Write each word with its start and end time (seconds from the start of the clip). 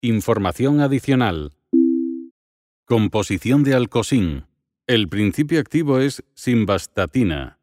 Información 0.00 0.80
adicional. 0.80 1.54
Composición 2.84 3.64
de 3.64 3.74
alcosín. 3.74 4.46
El 4.86 5.08
principio 5.08 5.58
activo 5.58 5.98
es 5.98 6.22
simvastatina. 6.34 7.58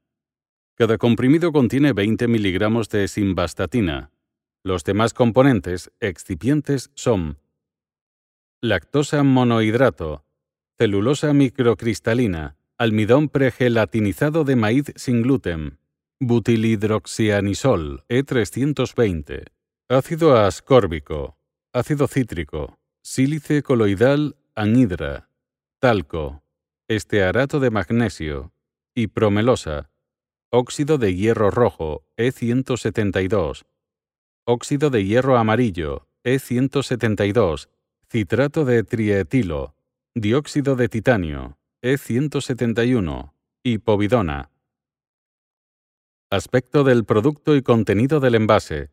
Cada 0.76 0.98
comprimido 0.98 1.54
contiene 1.54 1.94
20 1.94 2.28
miligramos 2.28 2.90
de 2.90 3.08
simvastatina. 3.08 4.12
Los 4.66 4.84
demás 4.84 5.14
componentes 5.14 5.94
excipientes 6.02 6.92
son 6.94 7.38
lactosa 8.62 9.24
monohidrato, 9.24 10.26
celulosa 10.78 11.32
microcristalina, 11.32 12.58
almidón 12.78 13.30
pregelatinizado 13.30 14.44
de 14.44 14.58
maíz 14.58 14.92
sin 14.98 15.22
gluten, 15.22 15.80
butilhidroxianisol 16.20 18.04
E320, 18.10 19.46
ácido 19.88 20.36
ascórbico, 20.36 21.38
ácido 21.76 22.08
cítrico, 22.08 22.80
sílice 23.04 23.62
coloidal 23.62 24.38
anhidra, 24.56 25.30
talco, 25.82 26.42
estearato 26.88 27.60
de 27.60 27.70
magnesio 27.70 28.54
y 28.96 29.08
promelosa, 29.08 29.92
óxido 30.54 30.98
de 30.98 31.14
hierro 31.14 31.52
rojo 31.52 32.06
E172, 32.16 33.66
óxido 34.46 34.90
de 34.90 35.04
hierro 35.04 35.36
amarillo 35.36 36.08
E172, 36.24 37.68
citrato 38.10 38.64
de 38.64 38.84
trietilo, 38.86 39.76
dióxido 40.16 40.78
de 40.78 40.88
titanio 40.88 41.58
E171 41.84 43.34
y 43.64 43.80
povidona. 43.80 44.50
Aspecto 46.32 46.86
del 46.86 47.04
producto 47.04 47.54
y 47.54 47.62
contenido 47.62 48.22
del 48.22 48.36
envase. 48.36 48.92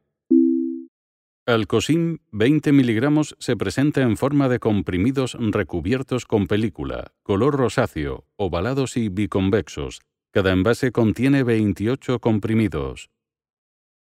Alcosim 1.44 2.18
20 2.30 2.70
miligramos 2.70 3.34
se 3.40 3.56
presenta 3.56 4.02
en 4.02 4.16
forma 4.16 4.48
de 4.48 4.60
comprimidos 4.60 5.36
recubiertos 5.40 6.24
con 6.24 6.46
película, 6.46 7.14
color 7.24 7.56
rosáceo, 7.56 8.28
ovalados 8.36 8.96
y 8.96 9.08
biconvexos. 9.08 10.02
Cada 10.30 10.52
envase 10.52 10.92
contiene 10.92 11.42
28 11.42 12.20
comprimidos. 12.20 13.10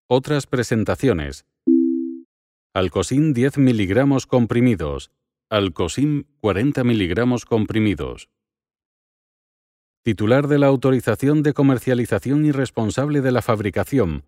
Otras 0.06 0.46
presentaciones. 0.46 1.46
Alcosim 2.72 3.32
10 3.32 3.58
miligramos 3.58 4.28
comprimidos. 4.28 5.10
Alcosim 5.50 6.26
40 6.38 6.84
miligramos 6.84 7.44
comprimidos. 7.44 8.30
Titular 10.04 10.46
de 10.46 10.60
la 10.60 10.68
autorización 10.68 11.42
de 11.42 11.54
comercialización 11.54 12.46
y 12.46 12.52
responsable 12.52 13.20
de 13.20 13.32
la 13.32 13.42
fabricación, 13.42 14.22